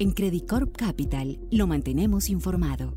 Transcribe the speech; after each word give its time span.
En 0.00 0.10
Credit 0.10 0.44
Corp 0.48 0.76
Capital 0.76 1.38
lo 1.52 1.68
mantenemos 1.68 2.28
informado. 2.28 2.96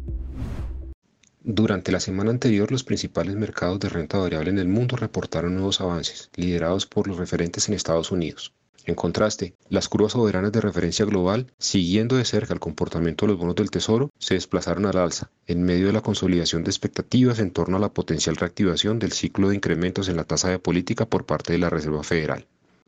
Durante 1.44 1.92
la 1.92 2.00
semana 2.00 2.31
anterior, 2.31 2.72
los 2.72 2.84
principales 2.84 3.35
mercados 3.35 3.80
de 3.80 3.90
renta 3.90 4.18
variable 4.18 4.50
en 4.50 4.58
el 4.58 4.68
mundo 4.68 4.96
reportaron 4.96 5.54
nuevos 5.54 5.79
avances, 5.79 6.31
liderados 6.36 6.88
por 6.88 7.07
los 7.07 7.18
referentes 7.18 7.68
en 7.68 7.75
Estados 7.75 8.12
Unidos. 8.12 8.54
En 8.86 8.96
contraste, 8.96 9.54
las 9.70 9.89
curvas 9.89 10.13
soberanas 10.13 10.52
de 10.52 10.62
referencia 10.62 11.05
global, 11.05 11.52
siguiendo 11.60 12.15
de 12.15 12.25
cerca 12.25 12.54
el 12.54 12.60
comportamiento 12.60 13.25
de 13.25 13.34
los 13.34 13.39
bonos 13.39 13.55
del 13.55 13.70
Tesoro, 13.70 14.09
se 14.18 14.34
desplazaron 14.34 14.88
al 14.88 14.98
alza, 14.98 15.29
en 15.45 15.61
medio 15.61 15.88
de 15.88 15.93
la 15.93 16.02
consolidación 16.02 16.64
de 16.64 16.71
expectativas 16.71 17.39
en 17.39 17.52
torno 17.52 17.77
a 17.77 17.82
la 17.82 17.93
potencial 17.93 18.38
reactivación 18.38 18.98
del 18.98 19.11
ciclo 19.11 19.50
de 19.50 19.55
incrementos 19.55 20.09
en 20.09 20.16
la 20.16 20.23
tasa 20.23 20.50
de 20.50 20.57
política 20.59 21.05
por 21.05 21.25
parte 21.25 21.54
de 21.54 21.59
la 21.59 21.70
Reserva 21.70 22.04
Federal. 22.04 22.48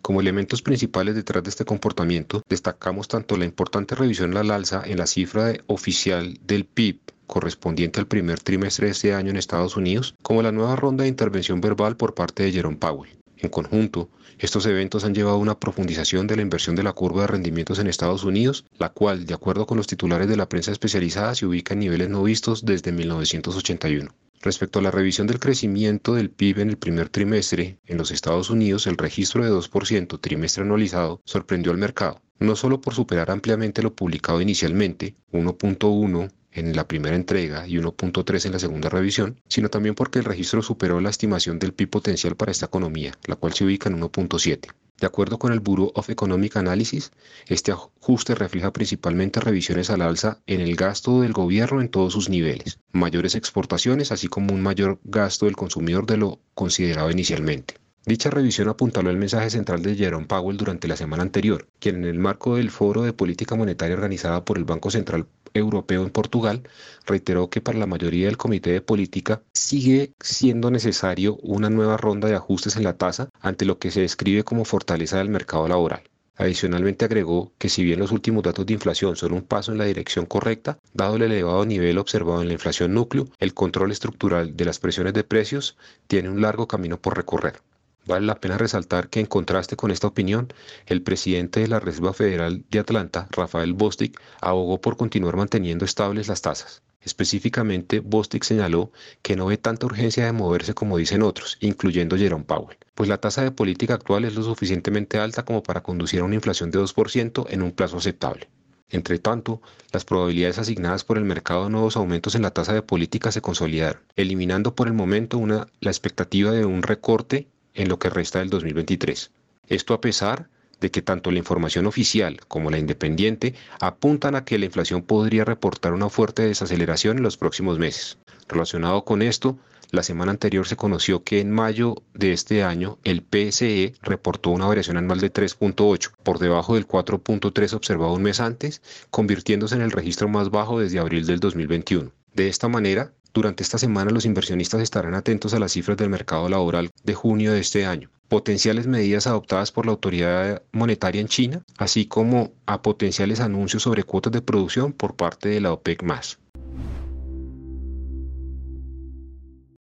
Como 0.09 0.21
elementos 0.21 0.63
principales 0.63 1.13
detrás 1.13 1.43
de 1.43 1.51
este 1.51 1.65
comportamiento, 1.65 2.41
destacamos 2.49 3.07
tanto 3.07 3.37
la 3.37 3.45
importante 3.45 3.93
revisión 3.93 4.35
al 4.37 4.49
alza 4.49 4.81
en 4.83 4.97
la 4.97 5.05
cifra 5.05 5.53
oficial 5.67 6.39
del 6.41 6.65
PIB 6.65 6.99
correspondiente 7.27 7.99
al 7.99 8.07
primer 8.07 8.39
trimestre 8.39 8.87
de 8.87 8.93
este 8.93 9.13
año 9.13 9.29
en 9.29 9.37
Estados 9.37 9.77
Unidos, 9.77 10.15
como 10.23 10.41
la 10.41 10.51
nueva 10.51 10.75
ronda 10.75 11.03
de 11.03 11.09
intervención 11.09 11.61
verbal 11.61 11.95
por 11.95 12.15
parte 12.15 12.41
de 12.41 12.51
Jerome 12.51 12.77
Powell. 12.77 13.19
En 13.37 13.49
conjunto, 13.49 14.09
estos 14.39 14.65
eventos 14.65 15.03
han 15.03 15.13
llevado 15.13 15.35
a 15.35 15.39
una 15.39 15.59
profundización 15.59 16.25
de 16.25 16.37
la 16.37 16.41
inversión 16.41 16.75
de 16.75 16.81
la 16.81 16.93
curva 16.93 17.21
de 17.21 17.27
rendimientos 17.27 17.77
en 17.77 17.85
Estados 17.85 18.23
Unidos, 18.23 18.65
la 18.79 18.89
cual, 18.89 19.27
de 19.27 19.35
acuerdo 19.35 19.67
con 19.67 19.77
los 19.77 19.85
titulares 19.85 20.27
de 20.27 20.37
la 20.37 20.49
prensa 20.49 20.71
especializada, 20.71 21.35
se 21.35 21.45
ubica 21.45 21.75
en 21.75 21.81
niveles 21.81 22.09
no 22.09 22.23
vistos 22.23 22.65
desde 22.65 22.91
1981. 22.91 24.09
Respecto 24.41 24.79
a 24.79 24.81
la 24.81 24.91
revisión 24.91 25.27
del 25.27 25.39
crecimiento 25.39 26.13
del 26.13 26.29
PIB 26.29 26.59
en 26.59 26.69
el 26.69 26.77
primer 26.77 27.09
trimestre, 27.09 27.79
en 27.85 27.97
los 27.97 28.11
Estados 28.11 28.49
Unidos 28.49 28.87
el 28.87 28.97
registro 28.97 29.43
de 29.43 29.51
2% 29.51 30.19
trimestre 30.21 30.63
anualizado 30.63 31.21
sorprendió 31.25 31.73
al 31.73 31.77
mercado, 31.77 32.21
no 32.39 32.55
solo 32.55 32.79
por 32.79 32.93
superar 32.93 33.31
ampliamente 33.31 33.83
lo 33.83 33.93
publicado 33.93 34.39
inicialmente, 34.39 35.15
1.1 35.33 36.31
en 36.53 36.75
la 36.75 36.87
primera 36.87 37.17
entrega 37.17 37.67
y 37.67 37.75
1.3 37.75 38.45
en 38.45 38.51
la 38.53 38.59
segunda 38.59 38.89
revisión, 38.89 39.41
sino 39.49 39.69
también 39.69 39.93
porque 39.93 40.19
el 40.19 40.25
registro 40.25 40.61
superó 40.61 41.01
la 41.01 41.09
estimación 41.09 41.59
del 41.59 41.73
PIB 41.73 41.89
potencial 41.89 42.37
para 42.37 42.51
esta 42.51 42.67
economía, 42.67 43.17
la 43.25 43.35
cual 43.35 43.53
se 43.53 43.65
ubica 43.65 43.89
en 43.89 43.99
1.7. 43.99 44.69
De 44.99 45.07
acuerdo 45.07 45.39
con 45.39 45.53
el 45.53 45.61
Bureau 45.61 45.91
of 45.95 46.09
Economic 46.09 46.57
Analysis, 46.57 47.11
este 47.47 47.71
ajuste 47.71 48.35
refleja 48.35 48.73
principalmente 48.73 49.39
revisiones 49.39 49.89
al 49.89 50.01
alza 50.01 50.41
en 50.45 50.59
el 50.59 50.75
gasto 50.75 51.21
del 51.21 51.31
gobierno 51.31 51.79
en 51.79 51.87
todos 51.87 52.11
sus 52.11 52.29
niveles, 52.29 52.79
mayores 52.91 53.35
exportaciones, 53.35 54.11
así 54.11 54.27
como 54.27 54.53
un 54.53 54.61
mayor 54.61 54.99
gasto 55.05 55.45
del 55.45 55.55
consumidor 55.55 56.05
de 56.05 56.17
lo 56.17 56.39
considerado 56.53 57.09
inicialmente. 57.11 57.75
Dicha 58.05 58.29
revisión 58.29 58.67
apuntaló 58.69 59.09
el 59.09 59.17
mensaje 59.17 59.49
central 59.49 59.83
de 59.83 59.95
Jerome 59.95 60.25
Powell 60.25 60.57
durante 60.57 60.87
la 60.87 60.97
semana 60.97 61.23
anterior, 61.23 61.67
quien 61.79 61.97
en 61.97 62.05
el 62.05 62.17
marco 62.17 62.55
del 62.55 62.71
Foro 62.71 63.03
de 63.03 63.13
Política 63.13 63.55
Monetaria 63.55 63.95
organizada 63.95 64.43
por 64.43 64.57
el 64.57 64.65
Banco 64.65 64.89
Central 64.89 65.27
Europeo 65.53 66.03
en 66.03 66.09
Portugal, 66.09 66.63
reiteró 67.05 67.49
que 67.49 67.61
para 67.61 67.79
la 67.79 67.85
mayoría 67.85 68.27
del 68.27 68.37
Comité 68.37 68.71
de 68.71 68.81
Política 68.81 69.41
sigue 69.53 70.13
siendo 70.19 70.71
necesario 70.71 71.37
una 71.37 71.69
nueva 71.69 71.97
ronda 71.97 72.27
de 72.27 72.35
ajustes 72.35 72.75
en 72.75 72.83
la 72.83 72.97
tasa 72.97 73.29
ante 73.41 73.65
lo 73.65 73.79
que 73.79 73.91
se 73.91 74.01
describe 74.01 74.43
como 74.43 74.65
fortaleza 74.65 75.17
del 75.17 75.29
mercado 75.29 75.67
laboral. 75.67 76.03
Adicionalmente 76.39 77.03
agregó 77.03 77.51
que 77.57 77.67
si 77.67 77.83
bien 77.83 77.99
los 77.99 78.13
últimos 78.13 78.43
datos 78.43 78.65
de 78.65 78.71
inflación 78.71 79.17
son 79.17 79.33
un 79.33 79.41
paso 79.41 79.73
en 79.73 79.77
la 79.77 79.83
dirección 79.83 80.25
correcta, 80.25 80.79
dado 80.93 81.17
el 81.17 81.23
elevado 81.23 81.65
nivel 81.65 81.97
observado 81.97 82.41
en 82.41 82.47
la 82.47 82.53
inflación 82.53 82.93
núcleo, 82.93 83.27
el 83.39 83.53
control 83.53 83.91
estructural 83.91 84.55
de 84.55 84.63
las 84.63 84.79
presiones 84.79 85.13
de 85.13 85.25
precios 85.25 85.75
tiene 86.07 86.29
un 86.29 86.41
largo 86.41 86.65
camino 86.65 86.97
por 86.97 87.17
recorrer. 87.17 87.61
Vale 88.09 88.25
la 88.25 88.39
pena 88.39 88.57
resaltar 88.57 89.07
que 89.09 89.19
en 89.19 89.27
contraste 89.27 89.75
con 89.75 89.91
esta 89.91 90.07
opinión, 90.07 90.51
el 90.87 91.03
presidente 91.03 91.59
de 91.59 91.67
la 91.67 91.79
Reserva 91.79 92.11
Federal 92.11 92.65
de 92.71 92.79
Atlanta, 92.79 93.27
Rafael 93.29 93.73
Bostic, 93.73 94.19
abogó 94.41 94.81
por 94.81 94.97
continuar 94.97 95.37
manteniendo 95.37 95.85
estables 95.85 96.27
las 96.27 96.41
tasas. 96.41 96.81
Específicamente, 97.01 97.99
Bostic 97.99 98.43
señaló 98.43 98.91
que 99.21 99.35
no 99.35 99.45
ve 99.45 99.57
tanta 99.57 99.85
urgencia 99.85 100.25
de 100.25 100.31
moverse 100.31 100.73
como 100.73 100.97
dicen 100.97 101.21
otros, 101.21 101.59
incluyendo 101.61 102.17
Jerome 102.17 102.45
Powell, 102.45 102.79
pues 102.95 103.07
la 103.07 103.19
tasa 103.19 103.43
de 103.43 103.51
política 103.51 103.93
actual 103.93 104.25
es 104.25 104.33
lo 104.33 104.41
suficientemente 104.41 105.19
alta 105.19 105.45
como 105.45 105.61
para 105.61 105.83
conducir 105.83 106.21
a 106.21 106.23
una 106.23 106.33
inflación 106.33 106.71
de 106.71 106.79
2% 106.79 107.45
en 107.51 107.61
un 107.61 107.73
plazo 107.73 107.97
aceptable. 107.97 108.49
Entre 108.89 109.19
tanto, 109.19 109.61
las 109.93 110.03
probabilidades 110.03 110.57
asignadas 110.57 111.03
por 111.03 111.19
el 111.19 111.25
mercado 111.25 111.65
de 111.65 111.69
nuevos 111.69 111.95
aumentos 111.95 112.33
en 112.33 112.41
la 112.41 112.55
tasa 112.55 112.73
de 112.73 112.81
política 112.81 113.31
se 113.31 113.41
consolidaron, 113.41 114.01
eliminando 114.15 114.73
por 114.73 114.87
el 114.87 114.93
momento 114.93 115.37
una, 115.37 115.67
la 115.79 115.91
expectativa 115.91 116.51
de 116.51 116.65
un 116.65 116.81
recorte 116.81 117.49
en 117.79 117.87
lo 117.87 117.97
que 117.97 118.09
resta 118.09 118.39
del 118.39 118.49
2023. 118.49 119.31
Esto 119.67 119.93
a 119.93 120.01
pesar 120.01 120.49
de 120.81 120.91
que 120.91 121.01
tanto 121.01 121.31
la 121.31 121.39
información 121.39 121.87
oficial 121.87 122.39
como 122.47 122.69
la 122.69 122.77
independiente 122.77 123.55
apuntan 123.79 124.35
a 124.35 124.43
que 124.43 124.59
la 124.59 124.65
inflación 124.65 125.01
podría 125.01 125.45
reportar 125.45 125.93
una 125.93 126.09
fuerte 126.09 126.43
desaceleración 126.43 127.17
en 127.17 127.23
los 127.23 127.37
próximos 127.37 127.79
meses. 127.79 128.17
Relacionado 128.49 129.05
con 129.05 129.21
esto, 129.21 129.57
la 129.91 130.03
semana 130.03 130.31
anterior 130.31 130.67
se 130.67 130.75
conoció 130.75 131.23
que 131.23 131.39
en 131.39 131.51
mayo 131.51 131.95
de 132.13 132.33
este 132.33 132.63
año 132.63 132.99
el 133.05 133.23
PSE 133.23 133.93
reportó 134.01 134.49
una 134.51 134.67
variación 134.67 134.97
anual 134.97 135.21
de 135.21 135.31
3.8, 135.31 136.11
por 136.21 136.37
debajo 136.37 136.75
del 136.75 136.87
4.3 136.87 137.73
observado 137.73 138.13
un 138.13 138.23
mes 138.23 138.41
antes, 138.41 138.81
convirtiéndose 139.09 139.75
en 139.75 139.81
el 139.81 139.91
registro 139.91 140.27
más 140.27 140.51
bajo 140.51 140.79
desde 140.79 140.99
abril 140.99 141.25
del 141.25 141.39
2021. 141.39 142.11
De 142.33 142.49
esta 142.49 142.67
manera, 142.67 143.13
durante 143.39 143.63
esta 143.63 143.77
semana 143.77 144.11
los 144.11 144.25
inversionistas 144.25 144.81
estarán 144.81 145.15
atentos 145.15 145.53
a 145.53 145.59
las 145.59 145.71
cifras 145.71 145.95
del 145.95 146.09
mercado 146.09 146.49
laboral 146.49 146.89
de 147.05 147.13
junio 147.13 147.53
de 147.53 147.61
este 147.61 147.85
año, 147.85 148.09
potenciales 148.27 148.85
medidas 148.85 149.27
adoptadas 149.27 149.71
por 149.71 149.85
la 149.85 149.93
autoridad 149.93 150.61
monetaria 150.73 151.21
en 151.21 151.29
China, 151.29 151.63
así 151.77 152.05
como 152.05 152.51
a 152.65 152.81
potenciales 152.81 153.39
anuncios 153.39 153.83
sobre 153.83 154.03
cuotas 154.03 154.33
de 154.33 154.41
producción 154.41 154.91
por 154.91 155.15
parte 155.15 155.47
de 155.47 155.61
la 155.61 155.71
OPEC+. 155.71 156.03